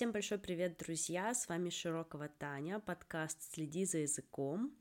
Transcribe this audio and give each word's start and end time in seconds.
Всем 0.00 0.12
большой 0.12 0.38
привет, 0.38 0.78
друзья! 0.78 1.34
С 1.34 1.46
вами 1.46 1.68
Широкого 1.68 2.30
Таня, 2.30 2.80
подкаст 2.80 3.42
«Следи 3.52 3.84
за 3.84 3.98
языком». 3.98 4.74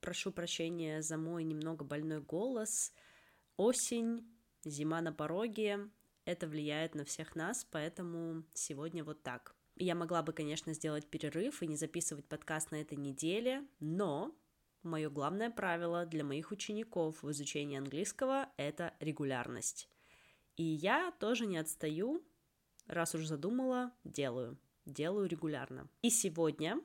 Прошу 0.00 0.30
прощения 0.30 1.02
за 1.02 1.16
мой 1.16 1.42
немного 1.42 1.84
больной 1.84 2.20
голос. 2.20 2.92
Осень, 3.56 4.24
зима 4.62 5.00
на 5.00 5.12
пороге. 5.12 5.90
Это 6.26 6.46
влияет 6.46 6.94
на 6.94 7.04
всех 7.04 7.34
нас, 7.34 7.66
поэтому 7.72 8.44
сегодня 8.54 9.02
вот 9.02 9.24
так. 9.24 9.56
Я 9.74 9.96
могла 9.96 10.22
бы, 10.22 10.32
конечно, 10.32 10.72
сделать 10.74 11.10
перерыв 11.10 11.60
и 11.60 11.66
не 11.66 11.74
записывать 11.74 12.28
подкаст 12.28 12.70
на 12.70 12.76
этой 12.76 12.96
неделе, 12.96 13.66
но 13.80 14.32
мое 14.84 15.10
главное 15.10 15.50
правило 15.50 16.06
для 16.06 16.22
моих 16.22 16.52
учеников 16.52 17.24
в 17.24 17.30
изучении 17.32 17.78
английского— 17.78 18.48
это 18.56 18.94
регулярность. 19.00 19.88
И 20.54 20.62
я 20.62 21.10
тоже 21.18 21.46
не 21.46 21.56
отстаю, 21.56 22.22
Раз 22.86 23.14
уж 23.14 23.26
задумала, 23.26 23.92
делаю. 24.04 24.58
Делаю 24.84 25.28
регулярно. 25.28 25.88
И 26.02 26.10
сегодня 26.10 26.80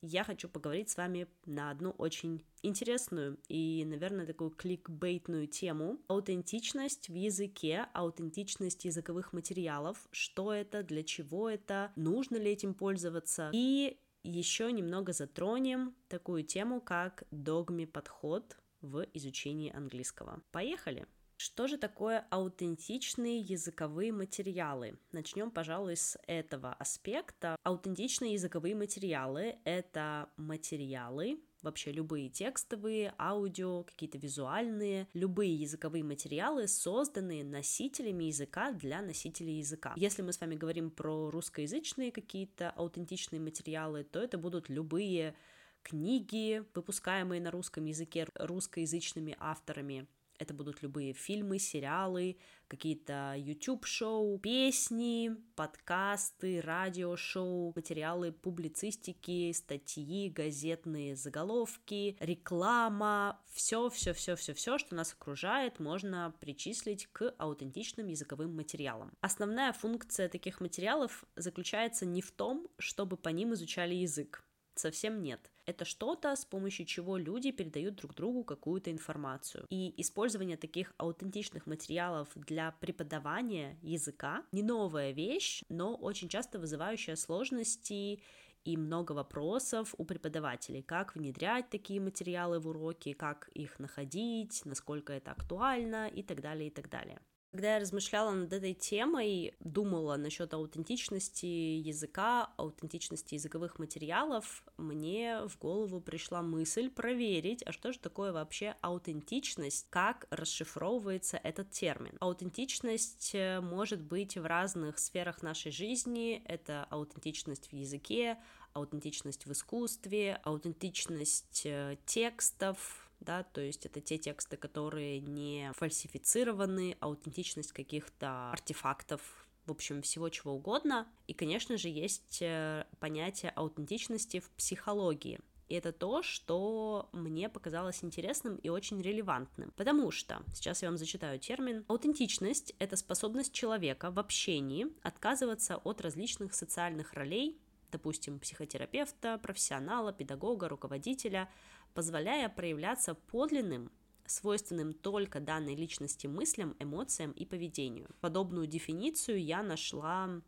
я 0.00 0.22
хочу 0.22 0.48
поговорить 0.48 0.90
с 0.90 0.96
вами 0.96 1.26
на 1.44 1.70
одну 1.70 1.90
очень 1.90 2.44
интересную 2.62 3.38
и, 3.48 3.84
наверное, 3.84 4.26
такую 4.26 4.50
кликбейтную 4.50 5.48
тему. 5.48 6.00
Аутентичность 6.06 7.08
в 7.08 7.14
языке, 7.14 7.86
аутентичность 7.94 8.84
языковых 8.84 9.32
материалов, 9.32 10.06
что 10.12 10.52
это, 10.52 10.82
для 10.84 11.02
чего 11.02 11.50
это, 11.50 11.92
нужно 11.96 12.36
ли 12.36 12.52
этим 12.52 12.74
пользоваться. 12.74 13.50
И 13.52 13.98
еще 14.22 14.70
немного 14.70 15.12
затронем 15.12 15.96
такую 16.08 16.44
тему, 16.44 16.80
как 16.80 17.24
догми 17.30 17.84
подход 17.84 18.56
в 18.80 19.04
изучении 19.14 19.74
английского. 19.74 20.42
Поехали! 20.52 21.06
Что 21.40 21.68
же 21.68 21.78
такое 21.78 22.26
аутентичные 22.30 23.38
языковые 23.38 24.10
материалы? 24.10 24.98
Начнем, 25.12 25.52
пожалуй, 25.52 25.94
с 25.96 26.18
этого 26.26 26.72
аспекта. 26.72 27.54
Аутентичные 27.62 28.32
языковые 28.32 28.74
материалы— 28.74 29.54
это 29.64 30.28
материалы, 30.36 31.40
вообще 31.62 31.92
любые 31.92 32.28
текстовые, 32.28 33.14
аудио, 33.20 33.84
какие-то 33.84 34.18
визуальные, 34.18 35.06
любые 35.14 35.54
языковые 35.54 36.02
материалы, 36.02 36.66
созданные 36.66 37.44
носителями 37.44 38.24
языка 38.24 38.72
для 38.72 39.00
носителей 39.00 39.58
языка. 39.58 39.92
Если 39.94 40.22
мы 40.22 40.32
с 40.32 40.40
вами 40.40 40.56
говорим 40.56 40.90
про 40.90 41.30
русскоязычные 41.30 42.10
какие-то 42.10 42.70
аутентичные 42.70 43.38
материалы, 43.38 44.02
то 44.02 44.18
это 44.18 44.38
будут 44.38 44.68
любые 44.68 45.36
книги, 45.84 46.64
выпускаемые 46.74 47.40
на 47.40 47.52
русском 47.52 47.84
языке 47.84 48.26
русскоязычными 48.34 49.36
авторами, 49.38 50.08
это 50.38 50.54
будут 50.54 50.82
любые 50.82 51.12
фильмы, 51.12 51.58
сериалы, 51.58 52.38
какие-то 52.68 53.34
YouTube-шоу, 53.36 54.38
песни, 54.38 55.36
подкасты, 55.56 56.60
радиошоу, 56.60 57.72
материалы 57.74 58.32
публицистики, 58.32 59.52
статьи, 59.52 60.30
газетные 60.30 61.16
заголовки, 61.16 62.16
реклама, 62.20 63.40
все, 63.52 63.88
все, 63.90 64.12
все, 64.12 64.36
все, 64.36 64.54
все, 64.54 64.78
что 64.78 64.94
нас 64.94 65.12
окружает, 65.12 65.80
можно 65.80 66.34
причислить 66.40 67.06
к 67.12 67.34
аутентичным 67.38 68.06
языковым 68.06 68.54
материалам. 68.54 69.12
Основная 69.20 69.72
функция 69.72 70.28
таких 70.28 70.60
материалов 70.60 71.24
заключается 71.36 72.06
не 72.06 72.22
в 72.22 72.30
том, 72.30 72.68
чтобы 72.78 73.16
по 73.16 73.30
ним 73.30 73.54
изучали 73.54 73.94
язык, 73.94 74.44
совсем 74.78 75.22
нет. 75.22 75.50
Это 75.66 75.84
что-то, 75.84 76.34
с 76.34 76.44
помощью 76.44 76.86
чего 76.86 77.16
люди 77.16 77.50
передают 77.50 77.96
друг 77.96 78.14
другу 78.14 78.44
какую-то 78.44 78.90
информацию. 78.90 79.66
И 79.68 79.94
использование 80.00 80.56
таких 80.56 80.94
аутентичных 80.96 81.66
материалов 81.66 82.28
для 82.34 82.72
преподавания 82.80 83.78
языка 83.82 84.44
не 84.52 84.62
новая 84.62 85.12
вещь, 85.12 85.62
но 85.68 85.94
очень 85.94 86.28
часто 86.28 86.58
вызывающая 86.58 87.16
сложности 87.16 88.22
и 88.64 88.76
много 88.76 89.12
вопросов 89.12 89.94
у 89.98 90.04
преподавателей, 90.04 90.82
как 90.82 91.14
внедрять 91.14 91.70
такие 91.70 92.00
материалы 92.00 92.60
в 92.60 92.68
уроки, 92.68 93.12
как 93.12 93.48
их 93.48 93.78
находить, 93.78 94.62
насколько 94.64 95.12
это 95.12 95.32
актуально 95.32 96.08
и 96.08 96.22
так 96.22 96.40
далее, 96.40 96.68
и 96.68 96.70
так 96.70 96.88
далее. 96.90 97.20
Когда 97.50 97.74
я 97.74 97.80
размышляла 97.80 98.32
над 98.32 98.52
этой 98.52 98.74
темой, 98.74 99.54
думала 99.60 100.16
насчет 100.16 100.52
аутентичности 100.52 101.46
языка, 101.46 102.50
аутентичности 102.58 103.34
языковых 103.34 103.78
материалов, 103.78 104.62
мне 104.76 105.40
в 105.46 105.58
голову 105.58 105.98
пришла 106.02 106.42
мысль 106.42 106.90
проверить, 106.90 107.62
а 107.64 107.72
что 107.72 107.90
же 107.90 107.98
такое 108.00 108.32
вообще 108.32 108.76
аутентичность, 108.82 109.86
как 109.88 110.26
расшифровывается 110.28 111.38
этот 111.42 111.70
термин. 111.70 112.18
Аутентичность 112.20 113.30
э, 113.34 113.60
может 113.60 114.02
быть 114.02 114.36
в 114.36 114.44
разных 114.44 114.98
сферах 114.98 115.42
нашей 115.42 115.72
жизни, 115.72 116.42
это 116.44 116.86
аутентичность 116.90 117.72
в 117.72 117.72
языке, 117.72 118.36
аутентичность 118.74 119.46
в 119.46 119.52
искусстве, 119.52 120.38
аутентичность 120.44 121.62
э, 121.64 121.96
текстов, 122.04 123.07
да, 123.20 123.42
то 123.42 123.60
есть 123.60 123.86
это 123.86 124.00
те 124.00 124.18
тексты, 124.18 124.56
которые 124.56 125.20
не 125.20 125.72
фальсифицированы, 125.74 126.96
аутентичность 127.00 127.72
каких-то 127.72 128.50
артефактов, 128.52 129.20
в 129.66 129.72
общем, 129.72 130.02
всего 130.02 130.28
чего 130.28 130.54
угодно. 130.54 131.06
И, 131.26 131.34
конечно 131.34 131.76
же, 131.76 131.88
есть 131.88 132.38
э, 132.40 132.86
понятие 133.00 133.50
аутентичности 133.50 134.40
в 134.40 134.48
психологии. 134.50 135.40
И 135.68 135.74
это 135.74 135.92
то, 135.92 136.22
что 136.22 137.10
мне 137.12 137.50
показалось 137.50 138.02
интересным 138.02 138.56
и 138.56 138.70
очень 138.70 139.02
релевантным. 139.02 139.70
Потому 139.76 140.10
что, 140.10 140.42
сейчас 140.54 140.82
я 140.82 140.88
вам 140.88 140.96
зачитаю 140.96 141.38
термин, 141.38 141.84
аутентичность— 141.88 142.74
это 142.78 142.96
способность 142.96 143.52
человека 143.52 144.10
в 144.10 144.18
общении 144.18 144.86
отказываться 145.02 145.76
от 145.76 146.00
различных 146.00 146.54
социальных 146.54 147.12
ролей, 147.12 147.60
допустим, 147.92 148.38
психотерапевта, 148.38 149.38
профессионала, 149.38 150.12
педагога, 150.12 150.68
руководителя, 150.68 151.50
позволяя 151.98 152.48
проявляться 152.48 153.16
подлинным, 153.16 153.90
свойственным 154.24 154.92
только 154.92 155.40
данной 155.40 155.74
личности 155.74 156.28
мыслям, 156.28 156.76
эмоциям 156.78 157.32
и 157.32 157.44
поведению. 157.44 158.08
Подобную 158.20 158.68
дефиницию 158.68 159.42
я 159.42 159.64
нашла 159.64 160.40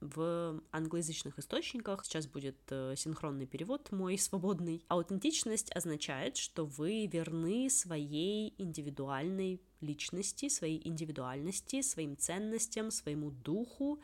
в 0.00 0.60
англоязычных 0.72 1.38
источниках. 1.38 2.04
Сейчас 2.04 2.26
будет 2.26 2.58
э, 2.70 2.94
синхронный 2.96 3.46
перевод 3.46 3.92
мой 3.92 4.18
свободный. 4.28 4.84
Аутентичность 4.88 5.70
означает, 5.70 6.36
что 6.36 6.66
вы 6.66 7.06
верны 7.06 7.70
своей 7.70 8.56
индивидуальной 8.58 9.62
личности, 9.80 10.48
своей 10.48 10.84
индивидуальности, 10.84 11.80
своим 11.80 12.16
ценностям, 12.16 12.90
своему 12.90 13.30
духу, 13.30 14.00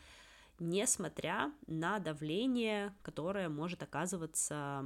несмотря 0.60 1.52
на 1.66 1.98
давление, 1.98 2.94
которое 3.02 3.48
может 3.48 3.82
оказываться 3.82 4.84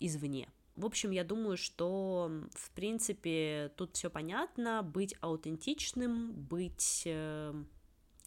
извне. 0.00 0.48
В 0.76 0.86
общем, 0.86 1.10
я 1.10 1.24
думаю, 1.24 1.56
что, 1.56 2.30
в 2.52 2.70
принципе, 2.72 3.72
тут 3.76 3.96
все 3.96 4.08
понятно. 4.08 4.82
Быть 4.82 5.14
аутентичным, 5.20 6.32
быть 6.32 7.02
э, 7.04 7.54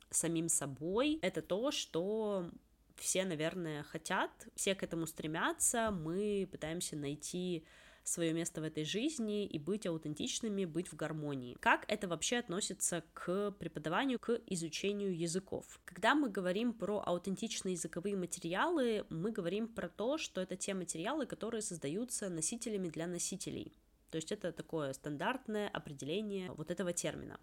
самим 0.10 0.50
собой— 0.50 1.20
это 1.22 1.42
то, 1.42 1.72
что 1.72 2.50
все, 2.96 3.26
наверное, 3.26 3.84
хотят, 3.84 4.32
все 4.56 4.76
к 4.76 4.84
этому 4.84 5.08
стремятся, 5.08 5.92
мы 5.92 6.48
пытаемся 6.52 6.96
найти 6.96 7.66
свое 8.04 8.34
место 8.34 8.62
в 8.62 8.64
этой 8.64 8.84
жизни 8.84 9.46
и 9.46 9.60
быть 9.60 9.86
аутентичными, 9.86 10.66
быть 10.66 10.92
в 10.92 10.96
гармонии. 10.96 11.56
Как 11.60 11.86
это 11.88 12.08
вообще 12.08 12.38
относится 12.38 13.04
к 13.14 13.52
преподаванию, 13.52 14.20
к 14.20 14.42
изучению 14.48 15.18
языков? 15.18 15.80
Когда 15.86 16.16
мы 16.16 16.30
говорим 16.30 16.74
про 16.74 17.02
аутентичные 17.06 17.74
языковые 17.74 18.16
материалы, 18.16 19.06
мы 19.10 19.32
говорим 19.32 19.68
про 19.68 19.90
то, 19.90 20.18
что 20.18 20.42
это 20.42 20.56
те 20.56 20.74
материалы, 20.74 21.26
которые 21.26 21.62
создаются 21.62 22.30
носителями 22.30 22.90
для 22.90 23.08
носителей. 23.08 23.78
То 24.10 24.18
есть 24.18 24.32
это 24.32 24.52
такое 24.52 24.94
стандартное 24.94 25.70
определение 25.70 26.52
вот 26.52 26.70
этого 26.70 26.94
термина. 26.94 27.40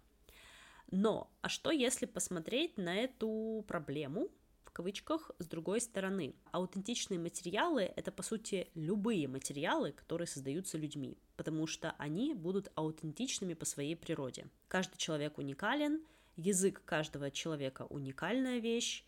Но, 0.91 1.31
а 1.41 1.49
что 1.49 1.71
если 1.71 2.05
посмотреть 2.05 2.77
на 2.77 2.95
эту 2.95 3.63
проблему 3.67 4.29
в 4.71 4.73
кавычках, 4.73 5.31
с 5.37 5.47
другой 5.47 5.81
стороны. 5.81 6.33
Аутентичные 6.51 7.19
материалы— 7.19 7.91
это, 7.97 8.09
по 8.09 8.23
сути, 8.23 8.69
любые 8.73 9.27
материалы, 9.27 9.91
которые 9.91 10.27
создаются 10.27 10.77
людьми, 10.77 11.17
потому 11.35 11.67
что 11.67 11.91
они 11.97 12.33
будут 12.33 12.71
аутентичными 12.75 13.53
по 13.53 13.65
своей 13.65 13.97
природе. 13.97 14.47
Каждый 14.69 14.97
человек 14.97 15.37
уникален, 15.37 16.01
язык 16.37 16.83
каждого 16.85 17.31
человека— 17.31 17.85
уникальная 17.89 18.59
вещь, 18.59 19.03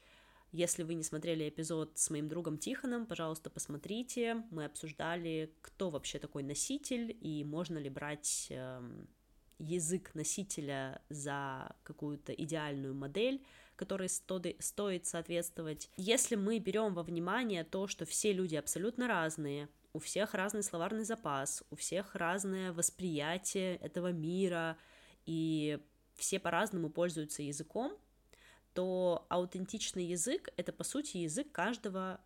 если 0.51 0.83
вы 0.83 0.95
не 0.95 1.03
смотрели 1.03 1.47
эпизод 1.47 1.97
с 1.97 2.09
моим 2.09 2.27
другом 2.27 2.57
Тихоном, 2.57 3.05
пожалуйста, 3.05 3.49
посмотрите. 3.49 4.43
Мы 4.51 4.65
обсуждали, 4.65 5.51
кто 5.61 5.89
вообще 5.89 6.19
такой 6.19 6.43
носитель 6.43 7.17
и 7.21 7.43
можно 7.45 7.77
ли 7.79 7.89
брать 7.89 8.47
э, 8.49 9.05
язык 9.57 10.13
носителя 10.13 11.01
за 11.09 11.75
какую-то 11.83 12.33
идеальную 12.33 12.93
модель, 12.93 13.41
которой 13.83 14.07
стоит 14.07 15.05
соответствовать. 15.05 15.89
Если 15.97 16.35
мы 16.35 16.59
берем 16.59 16.93
во 16.93 17.03
внимание 17.03 17.65
то, 17.65 17.87
что 17.87 18.05
все 18.05 18.31
люди 18.31 18.55
абсолютно 18.55 19.09
разные, 19.09 19.67
у 19.91 19.99
всех 19.99 20.33
разный 20.33 20.63
словарный 20.63 21.03
запас, 21.03 21.63
у 21.69 21.75
всех 21.75 22.15
разное 22.15 22.71
восприятие 22.71 23.75
этого 23.75 24.13
мира, 24.13 24.77
и 25.25 25.79
все 26.15 26.39
по-разному 26.39 26.89
пользуются 26.89 27.43
языком, 27.43 27.97
то 28.73 29.25
аутентичный 29.27 30.05
язык— 30.05 30.47
это, 30.55 30.71
по 30.71 30.85
сути, 30.85 31.17
язык 31.17 31.51
каждого 31.51 32.21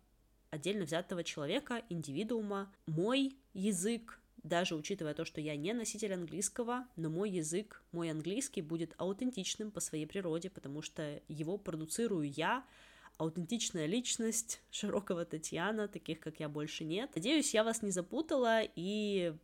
отдельно 0.50 0.84
взятого 0.84 1.24
человека, 1.24 1.82
индивидуума. 1.88 2.72
Мой 2.86 3.36
язык, 3.52 4.20
даже 4.42 4.74
учитывая 4.74 5.14
то, 5.14 5.24
что 5.24 5.40
я 5.40 5.56
не 5.56 5.72
носитель 5.72 6.14
английского, 6.14 6.86
но 6.96 7.10
мой 7.10 7.30
язык, 7.30 7.82
мой 7.92 8.10
английский 8.10 8.62
будет 8.62 8.94
аутентичным 8.98 9.70
по 9.70 9.80
своей 9.80 10.06
природе, 10.06 10.50
потому 10.50 10.82
что 10.82 11.20
его 11.28 11.58
продуцирую 11.58 12.30
я, 12.30 12.64
аутентичная 13.16 13.86
личность 13.86 14.60
широкого 14.70 15.24
Татьяна, 15.24 15.88
таких 15.88 16.20
как 16.20 16.40
я 16.40 16.48
больше 16.48 16.84
нет. 16.84 17.10
Надеюсь, 17.14 17.54
я 17.54 17.64
вас 17.64 17.82
не 17.82 17.90
запутала 17.90 18.60
и 18.62 19.34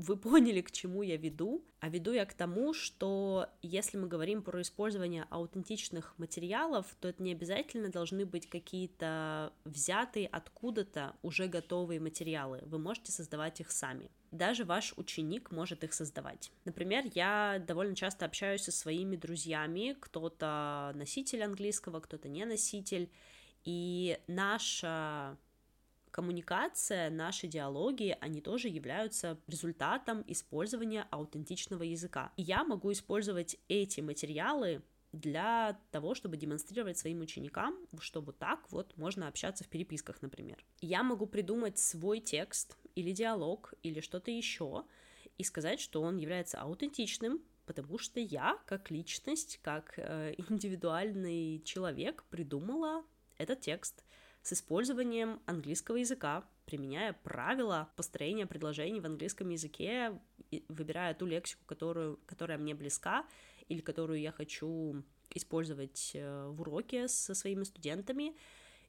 вы 0.00 0.16
поняли, 0.16 0.62
к 0.62 0.70
чему 0.70 1.02
я 1.02 1.16
веду. 1.16 1.62
А 1.80 1.88
веду 1.88 2.12
я 2.12 2.24
к 2.24 2.32
тому, 2.32 2.72
что 2.72 3.48
если 3.62 3.98
мы 3.98 4.08
говорим 4.08 4.42
про 4.42 4.62
использование 4.62 5.26
аутентичных 5.30 6.18
материалов, 6.18 6.86
то 7.00 7.08
это 7.08 7.22
не 7.22 7.32
обязательно 7.32 7.90
должны 7.90 8.24
быть 8.24 8.48
какие-то 8.48 9.52
взятые 9.64 10.26
откуда-то 10.26 11.16
уже 11.22 11.48
готовые 11.48 12.00
материалы. 12.00 12.60
Вы 12.64 12.78
можете 12.78 13.12
создавать 13.12 13.60
их 13.60 13.70
сами. 13.70 14.10
Даже 14.30 14.64
ваш 14.64 14.94
ученик 14.96 15.50
может 15.50 15.84
их 15.84 15.92
создавать. 15.92 16.50
Например, 16.64 17.04
я 17.14 17.62
довольно 17.66 17.94
часто 17.94 18.24
общаюсь 18.24 18.62
со 18.62 18.72
своими 18.72 19.16
друзьями, 19.16 19.96
кто-то 20.00 20.92
носитель 20.94 21.42
английского, 21.42 22.00
кто-то 22.00 22.28
не 22.28 22.44
носитель, 22.46 23.10
и 23.64 24.18
наша 24.28 25.36
коммуникация, 26.10 27.10
наши 27.10 27.46
диалоги, 27.46 28.16
они 28.20 28.40
тоже 28.40 28.68
являются 28.68 29.38
результатом 29.46 30.24
использования 30.26 31.06
аутентичного 31.10 31.82
языка. 31.82 32.32
И 32.36 32.42
я 32.42 32.64
могу 32.64 32.92
использовать 32.92 33.56
эти 33.68 34.00
материалы 34.00 34.82
для 35.12 35.78
того, 35.90 36.14
чтобы 36.14 36.36
демонстрировать 36.36 36.98
своим 36.98 37.20
ученикам, 37.20 37.76
чтобы 38.00 38.32
так 38.32 38.70
вот 38.70 38.96
можно 38.96 39.28
общаться 39.28 39.64
в 39.64 39.68
переписках, 39.68 40.22
например. 40.22 40.64
Я 40.80 41.02
могу 41.02 41.26
придумать 41.26 41.78
свой 41.78 42.20
текст 42.20 42.76
или 42.94 43.12
диалог 43.12 43.74
или 43.82 44.00
что-то 44.00 44.30
еще 44.30 44.84
и 45.38 45.44
сказать, 45.44 45.80
что 45.80 46.02
он 46.02 46.16
является 46.16 46.60
аутентичным, 46.60 47.40
потому 47.66 47.98
что 47.98 48.20
я, 48.20 48.58
как 48.66 48.90
личность, 48.90 49.58
как 49.62 49.94
э, 49.96 50.34
индивидуальный 50.48 51.60
человек, 51.64 52.24
придумала 52.30 53.04
этот 53.38 53.60
текст— 53.60 54.04
с 54.42 54.52
использованием 54.52 55.40
английского 55.46 55.96
языка, 55.96 56.44
применяя 56.66 57.12
правила 57.12 57.90
построения 57.96 58.46
предложений 58.46 59.00
в 59.00 59.06
английском 59.06 59.48
языке, 59.48 60.18
выбирая 60.68 61.14
ту 61.14 61.26
лексику, 61.26 61.62
которую, 61.66 62.18
которая 62.26 62.58
мне 62.58 62.74
близка 62.74 63.26
или 63.68 63.80
которую 63.80 64.20
я 64.20 64.32
хочу 64.32 65.02
использовать 65.30 66.12
э, 66.14 66.48
в 66.48 66.60
уроке 66.60 67.08
со 67.08 67.34
своими 67.34 67.64
студентами, 67.64 68.34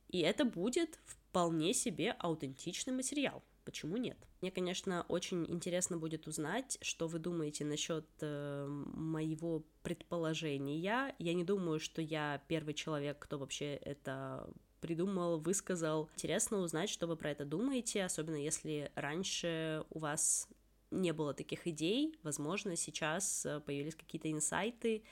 и 0.09 0.19
это 0.19 0.43
будет 0.43 0.99
вполне 1.05 1.73
себе 1.73 2.11
аутентичный 2.19 2.93
материал. 2.93 3.43
Почему 3.63 3.97
нет? 3.97 4.17
Мне, 4.41 4.49
конечно, 4.49 5.05
очень 5.07 5.45
интересно 5.49 5.97
будет 5.97 6.27
узнать, 6.27 6.79
что 6.81 7.07
вы 7.07 7.19
думаете 7.19 7.63
насчет 7.63 8.07
э, 8.21 8.65
моего 8.67 9.63
предположения. 9.83 10.79
Я 10.79 11.33
не 11.33 11.43
думаю, 11.43 11.79
что 11.79 12.01
я 12.01 12.41
первый 12.47 12.73
человек, 12.73 13.19
кто 13.19 13.37
вообще 13.37 13.75
это 13.75 14.49
придумал, 14.81 15.39
высказал. 15.39 16.09
Интересно 16.15 16.57
узнать, 16.57 16.89
что 16.89 17.07
вы 17.07 17.15
про 17.15 17.31
это 17.31 17.45
думаете, 17.45 18.03
особенно 18.03 18.35
если 18.35 18.91
раньше 18.95 19.85
у 19.89 19.99
вас 19.99 20.49
не 20.89 21.13
было 21.13 21.33
таких 21.33 21.67
идей, 21.67 22.19
возможно, 22.23 22.75
сейчас 22.75 23.45
э, 23.45 23.61
появились 23.61 23.95
какие-то 23.95 24.29
инсайты, 24.29 25.03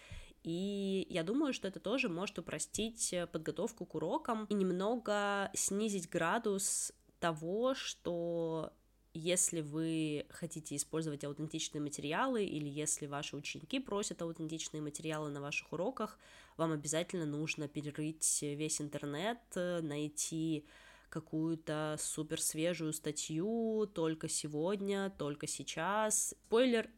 и 0.43 1.05
я 1.09 1.23
думаю, 1.23 1.53
что 1.53 1.67
это 1.67 1.79
тоже 1.79 2.09
может 2.09 2.37
упростить 2.39 3.13
э, 3.13 3.27
подготовку 3.27 3.85
к 3.85 3.95
урокам 3.95 4.45
и 4.45 4.53
немного 4.53 5.49
снизить 5.53 6.09
градус 6.09 6.91
того, 7.19 7.75
что 7.75 8.73
если 9.19 9.61
вы 9.61 10.25
хотите 10.29 10.75
использовать 10.75 11.23
аутентичные 11.23 11.81
материалы 11.81 12.43
или 12.45 12.67
если 12.67 13.05
ваши 13.05 13.35
ученики 13.35 13.79
просят 13.79 14.21
аутентичные 14.21 14.81
материалы 14.81 15.29
на 15.29 15.41
ваших 15.41 15.71
уроках, 15.73 16.17
вам 16.57 16.71
обязательно 16.71 17.25
нужно 17.25 17.67
перерыть 17.67 18.41
весь 18.41 18.81
интернет, 18.81 19.39
найти 19.55 20.65
какую-то 21.09 21.97
супер 21.99 22.41
свежую 22.41 22.93
статью 22.93 23.89
только 23.93 24.29
сегодня, 24.29 25.09
только 25.17 25.47
сейчас. 25.47 26.35
Спойлер, 26.45 26.89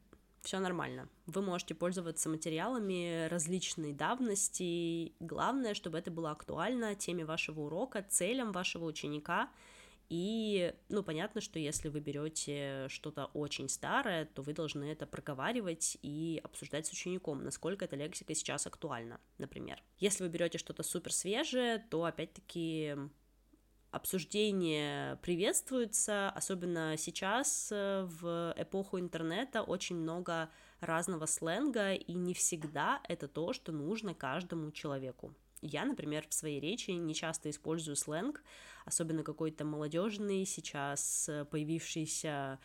все 0.42 0.60
нормально. 0.60 1.08
Вы 1.26 1.42
можете 1.42 1.76
пользоваться 1.76 2.30
материалами 2.30 3.28
различной 3.28 3.94
давности. 3.94 5.14
Главное, 5.20 5.74
чтобы 5.74 5.98
это 5.98 6.12
было 6.12 6.32
актуально 6.32 6.96
теме 6.96 7.26
вашего 7.26 7.62
урока, 7.62 8.06
целям 8.08 8.52
вашего 8.52 8.86
ученика— 8.86 9.50
и, 10.14 10.74
ну, 10.90 11.04
понятно, 11.04 11.40
что 11.40 11.58
если 11.58 11.88
вы 11.88 12.02
берете 12.02 12.88
что-то 12.90 13.28
очень 13.28 13.70
старое, 13.70 14.26
то 14.26 14.42
вы 14.42 14.52
должны 14.52 14.84
это 14.84 15.08
проговаривать 15.08 15.98
и 16.02 16.42
обсуждать 16.44 16.86
с 16.86 16.92
учеником, 16.92 17.46
насколько 17.46 17.86
эта 17.86 17.96
лексика 17.96 18.36
сейчас 18.36 18.68
актуальна, 18.68 19.22
например. 19.38 19.82
Если 20.00 20.26
вы 20.26 20.30
берете 20.30 20.58
что-то 20.58 20.84
супер 20.84 21.14
свежее, 21.14 21.80
то 21.90 22.04
опять-таки 22.04 22.98
обсуждение 23.92 25.16
приветствуется, 25.22 26.30
особенно 26.32 26.98
сейчас 26.98 27.70
э, 27.72 28.04
в 28.04 28.54
эпоху 28.58 29.00
интернета 29.00 29.62
очень 29.62 29.96
много 29.96 30.50
разного 30.82 31.26
сленга, 31.26 31.94
и 31.94 32.12
не 32.12 32.34
всегда 32.34 33.00
это 33.08 33.30
то, 33.30 33.54
что 33.54 33.72
нужно 33.72 34.14
каждому 34.14 34.72
человеку. 34.72 35.34
Я, 35.62 35.86
например, 35.86 36.26
в 36.28 36.34
своей 36.34 36.60
речи 36.60 36.92
не 36.92 37.14
часто 37.14 37.50
использую 37.50 37.96
сленг, 37.96 38.44
особенно 38.86 39.24
какой-то 39.24 39.64
молодежный, 39.64 40.46
сейчас 40.46 41.30
э, 41.30 41.46
появившийся 41.46 42.60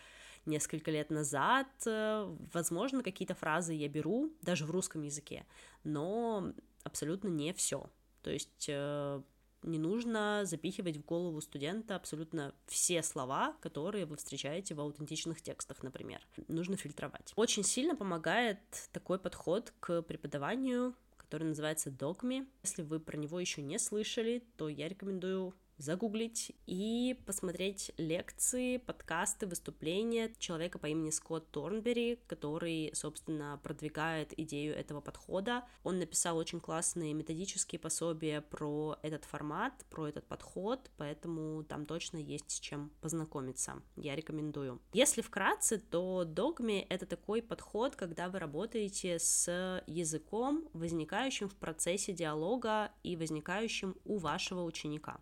несколько 0.47 0.91
лет 0.91 1.11
назад. 1.11 1.69
Э, 1.87 2.25
возможно, 2.53 3.03
какие-то 3.03 3.35
фразы 3.35 3.75
я 3.75 3.89
беру 3.89 4.33
даже 4.43 4.65
в 4.65 4.71
русском 4.71 5.03
языке, 5.03 5.47
но 5.85 6.53
абсолютно 6.85 7.29
не 7.29 7.53
все. 7.53 7.91
То 8.23 8.31
есть 8.31 8.67
э, 8.69 9.23
не 9.63 9.79
нужно 9.79 10.43
запихивать 10.45 10.97
в 10.97 11.05
голову 11.05 11.41
студента 11.41 11.97
абсолютно 11.97 12.55
все 12.67 13.03
слова, 13.03 13.57
которые 13.61 14.07
вы 14.07 14.17
встречаете 14.17 14.75
в 14.75 14.81
аутентичных 14.81 15.43
текстах, 15.43 15.83
например. 15.83 16.27
Нужно 16.49 16.77
фильтровать. 16.77 17.33
Очень 17.37 17.65
сильно 17.65 17.95
помогает 17.95 18.59
такой 18.93 19.19
подход 19.19 19.73
к 19.81 20.03
преподаванию 20.03 20.95
который 21.37 21.49
называется 21.49 21.91
Dogme. 21.91 22.47
Если 22.63 22.81
вы 22.81 22.99
про 22.99 23.19
него 23.19 23.39
еще 23.39 23.61
не 23.61 23.79
слышали, 23.79 24.43
то 24.57 24.71
я 24.71 24.89
рекомендую 24.89 25.53
загуглить 25.79 26.53
и 26.67 27.21
посмотреть 27.27 27.93
лекции, 27.97 28.79
подкасты, 28.79 29.47
выступления 29.47 30.33
человека 30.39 30.79
по 30.79 30.87
имени 30.87 31.11
Скотт 31.11 31.51
Торнбери, 31.51 32.19
который, 32.27 32.91
собственно, 32.95 33.61
продвигает 33.63 34.39
идею 34.39 34.75
этого 34.75 35.01
подхода. 35.01 35.65
Он 35.85 35.99
написал 35.99 36.37
очень 36.39 36.61
классные 36.61 37.15
методические 37.15 37.79
пособия 37.79 38.41
про 38.41 38.99
этот 39.03 39.25
формат, 39.25 39.85
про 39.91 40.09
этот 40.09 40.25
подход, 40.27 40.91
поэтому 40.97 41.65
там 41.65 41.87
точно 41.87 42.17
есть 42.17 42.51
с 42.51 42.61
чем 42.61 42.91
познакомиться. 43.01 43.83
Я 43.97 44.17
рекомендую. 44.17 44.81
Если 44.93 45.21
вкратце, 45.21 45.79
то 45.79 46.25
догме— 46.25 46.83
это 46.89 47.07
такой 47.07 47.43
подход, 47.43 47.97
когда 47.97 48.29
вы 48.29 48.39
работаете 48.39 49.19
с 49.19 49.83
языком, 49.87 50.69
возникающим 50.73 51.49
в 51.49 51.55
процессе 51.55 52.13
диалога 52.13 52.93
и 53.03 53.17
возникающим 53.17 53.97
у 54.05 54.19
вашего 54.19 54.63
ученика. 54.63 55.21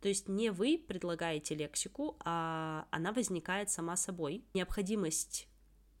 То 0.00 0.08
есть 0.08 0.28
не 0.28 0.50
вы 0.50 0.78
предлагаете 0.78 1.54
лексику, 1.54 2.16
а 2.24 2.86
она 2.90 3.12
возникает 3.12 3.70
сама 3.70 3.96
собой. 3.96 4.44
Необходимость 4.54 5.46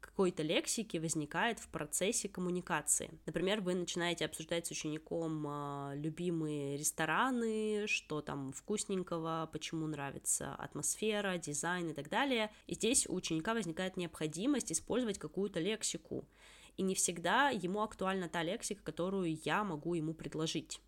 какой-то 0.00 0.42
лексики 0.42 0.96
возникает 0.96 1.58
в 1.58 1.68
процессе 1.68 2.28
коммуникации. 2.28 3.10
Например, 3.26 3.60
вы 3.60 3.74
начинаете 3.74 4.24
обсуждать 4.24 4.66
с 4.66 4.70
учеником 4.70 5.46
э, 5.46 5.92
любимые 5.96 6.76
рестораны, 6.76 7.86
что 7.86 8.20
там 8.20 8.52
вкусненького, 8.52 9.48
почему 9.52 9.86
нравится 9.86 10.54
атмосфера, 10.54 11.38
дизайн 11.38 11.90
и 11.90 11.92
так 11.94 12.08
далее. 12.08 12.50
И 12.66 12.74
здесь 12.74 13.06
у 13.06 13.14
ученика 13.14 13.54
возникает 13.54 13.96
необходимость 13.96 14.72
использовать 14.72 15.18
какую-то 15.18 15.60
лексику. 15.60 16.26
И 16.76 16.82
не 16.82 16.94
всегда 16.94 17.50
ему 17.50 17.82
актуальна 17.82 18.28
та 18.28 18.42
лексика, 18.42 18.82
которую 18.82 19.38
я 19.44 19.64
могу 19.64 19.94
ему 19.94 20.14
предложить. 20.14 20.80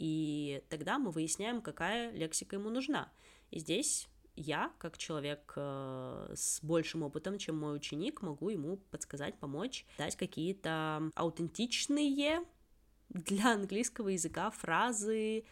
И 0.00 0.62
тогда 0.70 0.98
мы 0.98 1.10
выясняем, 1.10 1.60
какая 1.60 2.10
лексика 2.12 2.56
ему 2.56 2.70
нужна. 2.70 3.12
И 3.50 3.58
здесь 3.58 4.08
я, 4.34 4.72
как 4.78 4.96
человек 4.96 5.52
э, 5.56 6.32
с 6.34 6.60
большим 6.62 7.02
опытом, 7.02 7.36
чем 7.36 7.58
мой 7.58 7.76
ученик, 7.76 8.22
могу 8.22 8.48
ему 8.48 8.78
подсказать, 8.90 9.38
помочь, 9.38 9.84
дать 9.98 10.16
какие-то 10.16 11.10
аутентичные 11.14 12.42
для 13.10 13.52
английского 13.52 14.08
языка 14.08 14.50
фразы, 14.50 15.44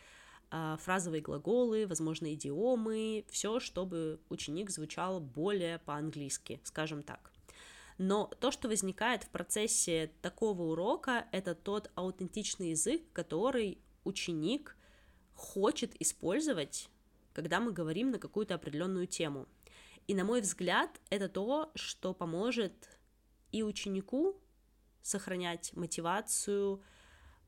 э, 0.51 0.77
фразовые 0.81 1.21
глаголы, 1.21 1.87
возможно, 1.87 2.33
идиомы, 2.33 3.27
все, 3.29 3.61
чтобы 3.61 4.19
ученик 4.31 4.71
звучал 4.71 5.21
более 5.21 5.79
по-английски, 5.81 6.59
скажем 6.65 7.03
так. 7.03 7.33
Но 7.99 8.31
то, 8.41 8.51
что 8.51 8.69
возникает 8.69 9.25
в 9.25 9.29
процессе 9.29 10.11
такого 10.23 10.63
урока, 10.63 11.27
это 11.33 11.55
тот 11.55 11.91
аутентичный 11.97 12.71
язык, 12.71 13.03
который 13.13 13.83
ученик 14.09 14.77
хочет 15.35 15.95
использовать, 16.01 16.89
когда 17.33 17.61
мы 17.61 17.73
говорим 17.73 18.11
на 18.11 18.19
какую-то 18.19 18.55
определенную 18.55 19.07
тему. 19.07 19.47
И, 20.09 20.15
на 20.15 20.25
мой 20.25 20.41
взгляд, 20.41 21.01
это 21.11 21.29
то, 21.29 21.71
что 21.75 22.15
поможет 22.15 22.99
и 23.53 23.63
ученику 23.63 24.41
сохранять 25.03 25.73
мотивацию, 25.77 26.83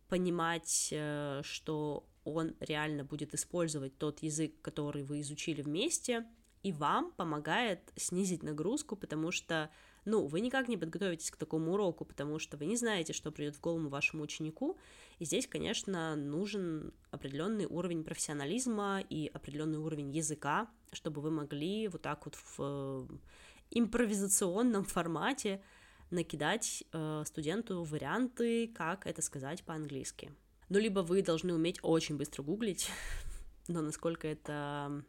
понимать, 0.08 0.88
э, 0.92 1.40
что 1.42 2.06
он 2.24 2.54
реально 2.60 3.04
будет 3.04 3.34
использовать 3.34 3.96
тот 3.98 4.22
язык, 4.22 4.60
который 4.62 5.02
вы 5.04 5.20
изучили 5.20 5.62
вместе, 5.62 6.26
и 6.62 6.72
вам 6.72 7.12
помогает 7.12 7.92
снизить 7.96 8.42
нагрузку, 8.42 8.96
потому 8.96 9.30
что, 9.30 9.70
ну, 10.04 10.26
вы 10.26 10.40
никак 10.40 10.68
не 10.68 10.76
подготовитесь 10.76 11.30
к 11.30 11.36
такому 11.36 11.72
уроку, 11.72 12.04
потому 12.04 12.38
что 12.38 12.56
вы 12.56 12.66
не 12.66 12.76
знаете, 12.76 13.12
что 13.12 13.32
придет 13.32 13.56
в 13.56 13.60
голову 13.60 13.88
вашему 13.88 14.22
ученику, 14.22 14.76
и 15.18 15.24
здесь, 15.24 15.46
конечно, 15.46 16.16
нужен 16.16 16.92
определенный 17.10 17.66
уровень 17.66 18.04
профессионализма 18.04 19.00
и 19.08 19.30
определенный 19.32 19.78
уровень 19.78 20.10
языка, 20.10 20.68
чтобы 20.92 21.20
вы 21.20 21.30
могли 21.30 21.88
вот 21.88 22.02
так 22.02 22.26
вот 22.26 22.34
в 22.34 22.56
э, 22.58 23.06
импровизационном 23.70 24.84
формате 24.84 25.62
накидать 26.10 26.84
э, 26.92 27.22
студенту 27.24 27.84
варианты, 27.84 28.68
как 28.68 29.06
это 29.06 29.22
сказать 29.22 29.62
по-английски. 29.62 30.32
Ну, 30.68 30.78
либо 30.78 31.00
вы 31.00 31.22
должны 31.22 31.54
уметь 31.54 31.78
очень 31.82 32.16
быстро 32.16 32.42
гуглить, 32.42 32.90
но 33.68 33.80
насколько 33.80 34.28
это 34.28 35.04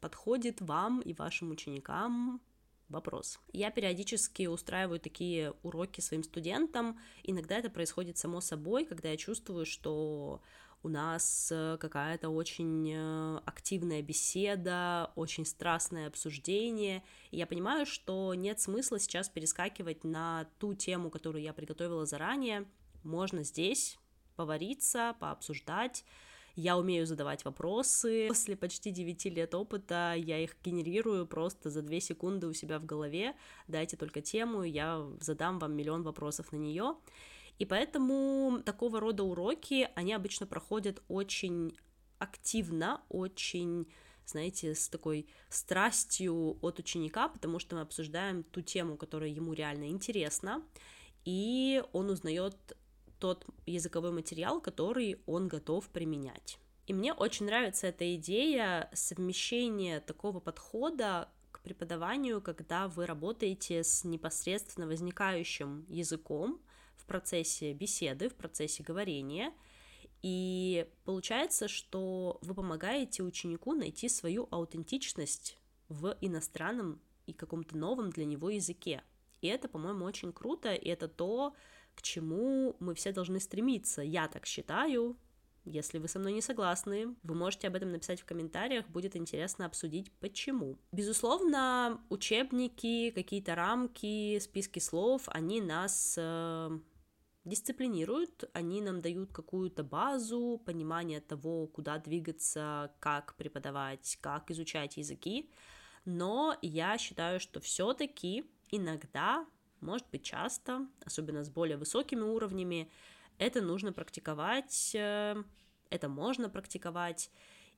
подходит 0.00 0.60
вам 0.60 1.00
и 1.00 1.12
вашим 1.12 1.50
ученикам, 1.50 2.40
вопрос. 2.88 3.38
Я 3.52 3.70
периодически 3.70 4.46
устраиваю 4.46 5.00
такие 5.00 5.52
уроки 5.62 6.00
своим 6.00 6.22
студентам. 6.22 6.98
Иногда 7.22 7.58
это 7.58 7.70
происходит 7.70 8.18
само 8.18 8.40
собой, 8.40 8.84
когда 8.84 9.10
я 9.10 9.16
чувствую, 9.16 9.66
что 9.66 10.40
у 10.82 10.88
нас 10.88 11.50
э, 11.52 11.76
какая-то 11.80 12.30
очень 12.30 12.92
э, 12.94 13.40
активная 13.44 14.00
беседа, 14.00 15.12
очень 15.16 15.44
страстное 15.44 16.06
обсуждение. 16.06 17.02
И 17.30 17.36
я 17.36 17.46
понимаю, 17.46 17.84
что 17.84 18.32
нет 18.34 18.60
смысла 18.60 18.98
сейчас 18.98 19.28
перескакивать 19.28 20.04
на 20.04 20.48
ту 20.58 20.74
тему, 20.74 21.10
которую 21.10 21.42
я 21.42 21.52
приготовила 21.52 22.06
заранее. 22.06 22.64
Можно 23.02 23.42
здесь 23.42 23.98
повариться, 24.36 25.16
пообсуждать, 25.18 26.04
я 26.58 26.76
умею 26.76 27.06
задавать 27.06 27.44
вопросы. 27.44 28.26
После 28.26 28.56
почти 28.56 28.90
9 28.90 29.26
лет 29.26 29.54
опыта 29.54 30.14
я 30.16 30.40
их 30.40 30.56
генерирую 30.64 31.24
просто 31.24 31.70
за 31.70 31.82
2 31.82 32.00
секунды 32.00 32.48
у 32.48 32.52
себя 32.52 32.80
в 32.80 32.84
голове. 32.84 33.36
Дайте 33.68 33.96
только 33.96 34.20
тему, 34.20 34.64
я 34.64 35.06
задам 35.20 35.60
вам 35.60 35.76
миллион 35.76 36.02
вопросов 36.02 36.50
на 36.50 36.56
нее. 36.56 36.96
И 37.60 37.64
поэтому 37.64 38.60
такого 38.64 38.98
рода 38.98 39.22
уроки, 39.22 39.88
они 39.94 40.12
обычно 40.12 40.46
проходят 40.46 41.00
очень 41.06 41.76
активно, 42.18 43.02
очень 43.08 43.86
знаете, 44.26 44.74
с 44.74 44.88
такой 44.88 45.28
страстью 45.48 46.58
от 46.60 46.80
ученика, 46.80 47.28
потому 47.28 47.60
что 47.60 47.76
мы 47.76 47.82
обсуждаем 47.82 48.42
ту 48.42 48.62
тему, 48.62 48.96
которая 48.96 49.30
ему 49.30 49.52
реально 49.52 49.90
интересна, 49.90 50.62
и 51.24 51.82
он 51.92 52.10
узнает 52.10 52.56
тот 53.18 53.46
языковой 53.66 54.12
материал, 54.12 54.60
который 54.60 55.20
он 55.26 55.48
готов 55.48 55.88
применять. 55.88 56.58
И 56.86 56.94
мне 56.94 57.12
очень 57.12 57.46
нравится 57.46 57.88
эта 57.88 58.14
идея 58.14 58.88
совмещения 58.94 60.00
такого 60.00 60.40
подхода 60.40 61.28
к 61.50 61.60
преподаванию, 61.60 62.40
когда 62.40 62.88
вы 62.88 63.04
работаете 63.04 63.84
с 63.84 64.04
непосредственно 64.04 64.86
возникающим 64.86 65.84
языком 65.88 66.60
в 66.96 67.04
процессе 67.04 67.74
беседы, 67.74 68.28
в 68.28 68.34
процессе 68.34 68.82
говорения, 68.82 69.52
и 70.22 70.88
получается, 71.04 71.68
что 71.68 72.38
вы 72.42 72.54
помогаете 72.54 73.22
ученику 73.22 73.74
найти 73.74 74.08
свою 74.08 74.48
аутентичность 74.50 75.58
в 75.88 76.16
иностранном 76.20 77.00
и 77.26 77.32
каком-то 77.32 77.76
новом 77.76 78.10
для 78.10 78.24
него 78.24 78.50
языке. 78.50 79.02
И 79.40 79.46
это, 79.46 79.68
по-моему, 79.68 80.04
очень 80.04 80.32
круто, 80.32 80.74
и 80.74 80.88
это 80.88 81.06
то, 81.06 81.54
к 81.98 82.02
чему 82.02 82.76
мы 82.78 82.94
все 82.94 83.10
должны 83.10 83.40
стремиться. 83.40 84.02
Я 84.02 84.28
так 84.28 84.46
считаю. 84.46 85.16
Если 85.64 85.98
вы 85.98 86.06
со 86.06 86.20
мной 86.20 86.32
не 86.32 86.40
согласны, 86.40 87.16
вы 87.24 87.34
можете 87.34 87.66
об 87.66 87.74
этом 87.74 87.90
написать 87.90 88.20
в 88.20 88.24
комментариях, 88.24 88.88
будет 88.88 89.16
интересно 89.16 89.66
обсудить, 89.66 90.12
почему. 90.20 90.78
Безусловно, 90.92 92.00
учебники, 92.08 93.10
какие-то 93.10 93.56
рамки, 93.56 94.38
списки 94.38 94.78
слов, 94.78 95.22
они 95.26 95.60
нас 95.60 96.14
э, 96.16 96.78
дисциплинируют, 97.44 98.48
они 98.52 98.80
нам 98.80 99.02
дают 99.02 99.32
какую-то 99.32 99.82
базу, 99.82 100.62
понимание 100.64 101.20
того, 101.20 101.66
куда 101.66 101.98
двигаться, 101.98 102.94
как 103.00 103.34
преподавать, 103.34 104.18
как 104.20 104.52
изучать 104.52 104.96
языки, 104.96 105.50
но 106.04 106.56
я 106.62 106.96
считаю, 106.96 107.40
что 107.40 107.60
все-таки 107.60 108.44
иногда 108.70 109.44
может 109.80 110.06
быть 110.10 110.22
часто, 110.22 110.86
особенно 111.04 111.44
с 111.44 111.50
более 111.50 111.76
высокими 111.76 112.20
уровнями, 112.22 112.90
это 113.38 113.60
нужно 113.60 113.92
практиковать, 113.92 114.92
э, 114.94 115.42
это 115.90 116.08
можно 116.08 116.50
практиковать, 116.50 117.30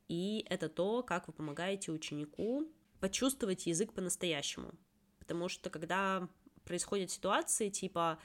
и 0.09 0.45
это 0.49 0.69
то, 0.69 1.03
как 1.03 1.29
вы 1.29 1.35
помогаете 1.35 1.93
ученику 1.93 2.67
почувствовать 3.01 3.67
язык 3.67 3.93
по-настоящему. 3.93 4.73
Потому 5.19 5.49
что 5.49 5.71
когда 5.71 6.29
происходят 6.65 7.11
ситуации 7.11 7.69
типа 7.69 8.19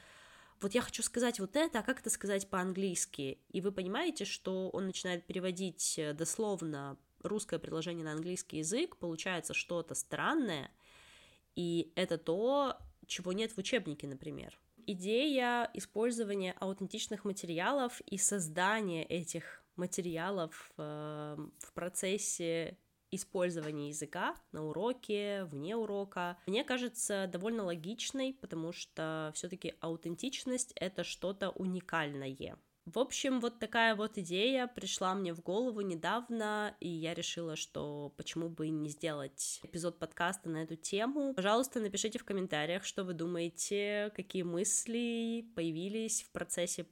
вот 0.60 0.74
я 0.74 0.80
хочу 0.80 1.02
сказать 1.02 1.38
вот 1.38 1.54
это, 1.56 1.80
а 1.80 1.82
как 1.82 2.00
это 2.00 2.08
сказать 2.08 2.48
по-английски? 2.48 3.38
И 3.50 3.60
вы 3.60 3.72
понимаете, 3.72 4.24
что 4.24 4.70
он 4.70 4.86
начинает 4.86 5.26
переводить 5.26 5.98
э, 5.98 6.14
дословно 6.14 6.96
русское 7.22 7.58
предложение 7.58 8.04
на 8.04 8.12
английский 8.12 8.58
язык, 8.58 8.96
получается 8.96 9.52
что-то 9.52 9.94
странное, 9.94 10.70
и 11.56 11.92
это 11.94 12.16
то, 12.18 12.78
чего 13.06 13.32
нет 13.32 13.52
в 13.52 13.58
учебнике, 13.58 14.06
например. 14.06 14.58
Идея 14.86 15.68
использования 15.74 16.54
аутентичных 16.60 17.24
материалов 17.24 18.00
и 18.02 18.18
создания 18.18 19.04
этих 19.04 19.64
материалов 19.76 20.70
э, 20.76 21.36
в 21.58 21.72
процессе 21.72 22.78
использования 23.10 23.88
языка 23.88 24.34
на 24.52 24.64
уроке, 24.64 25.44
вне 25.44 25.76
урока, 25.76 26.38
мне 26.46 26.64
кажется 26.64 27.28
довольно 27.32 27.64
логичной, 27.64 28.34
потому 28.34 28.72
что 28.72 29.32
все-таки 29.34 29.74
аутентичность 29.80 30.72
это 30.76 31.04
что-то 31.04 31.50
уникальное. 31.50 32.58
В 32.86 33.00
общем, 33.00 33.40
вот 33.40 33.58
такая 33.58 33.96
вот 33.96 34.16
идея 34.16 34.68
пришла 34.68 35.12
мне 35.14 35.34
в 35.34 35.42
голову 35.42 35.80
недавно, 35.80 36.76
и 36.78 36.88
я 36.88 37.14
решила, 37.14 37.56
что 37.56 38.14
почему 38.16 38.48
бы 38.48 38.68
не 38.68 38.88
сделать 38.90 39.58
эпизод 39.64 39.98
подкаста 39.98 40.48
на 40.48 40.58
эту 40.58 40.76
тему. 40.76 41.34
Пожалуйста, 41.34 41.80
напишите 41.80 42.20
в 42.20 42.24
комментариях, 42.24 42.84
что 42.84 43.02
вы 43.02 43.14
думаете, 43.14 44.12
какие 44.14 44.44
мысли 44.44 45.50
появились 45.56 46.22
в 46.22 46.30
процессе 46.30 46.86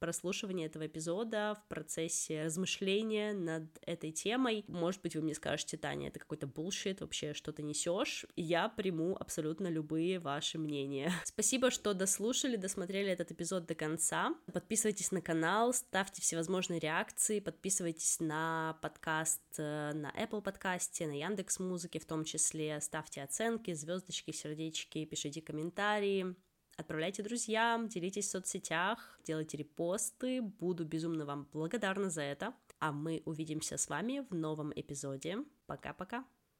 прослушивания 0.00 0.66
этого 0.66 0.86
эпизода, 0.86 1.56
в 1.62 1.68
процессе 1.68 2.44
размышления 2.44 3.32
над 3.32 3.64
этой 3.86 4.10
темой. 4.10 4.64
Может 4.66 5.02
быть, 5.02 5.14
вы 5.14 5.22
мне 5.22 5.34
скажете, 5.34 5.76
Таня, 5.76 6.08
это 6.08 6.18
какой-то 6.18 6.46
булшит, 6.46 7.00
вообще 7.00 7.34
что-то 7.34 7.62
несешь. 7.62 8.26
Я 8.34 8.68
приму 8.68 9.16
абсолютно 9.18 9.68
любые 9.68 10.18
ваши 10.18 10.58
мнения. 10.58 11.12
Спасибо, 11.24 11.70
что 11.70 11.94
дослушали, 11.94 12.56
досмотрели 12.56 13.10
этот 13.10 13.30
эпизод 13.30 13.66
до 13.66 13.74
конца. 13.74 14.34
Подписывайтесь 14.52 15.12
на 15.12 15.20
канал, 15.20 15.72
ставьте 15.72 16.22
всевозможные 16.22 16.80
реакции, 16.80 17.40
подписывайтесь 17.40 18.18
на 18.20 18.78
подкаст 18.82 19.42
э, 19.58 19.92
на 19.92 20.10
Apple 20.18 20.42
подкасте, 20.42 21.06
на 21.06 21.12
Яндекс 21.12 21.58
Музыке 21.58 21.98
в 21.98 22.06
том 22.06 22.24
числе, 22.24 22.80
ставьте 22.80 23.22
оценки, 23.22 23.74
звездочки, 23.74 24.30
сердечки, 24.30 25.04
пишите 25.04 25.42
комментарии. 25.42 26.34
Отправляйте 26.80 27.22
друзьям, 27.22 27.88
делитесь 27.88 28.28
в 28.28 28.30
соцсетях, 28.30 29.20
делайте 29.26 29.58
репосты. 29.58 30.40
Буду 30.40 30.86
безумно 30.86 31.26
вам 31.26 31.46
благодарна 31.52 32.08
за 32.08 32.22
это. 32.22 32.54
А 32.78 32.90
мы 32.90 33.20
увидимся 33.26 33.76
с 33.76 33.90
вами 33.90 34.24
в 34.30 34.34
новом 34.34 34.72
эпизоде. 34.74 35.44
Пока-пока. 35.66 36.24